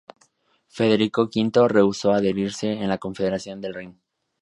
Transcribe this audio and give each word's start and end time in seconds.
Federico 0.67 1.29
V 1.31 1.51
rehusó 1.67 2.11
adherirse 2.11 2.83
a 2.83 2.87
la 2.87 2.97
Confederación 2.97 3.61
del 3.61 3.75
Rin. 3.75 4.01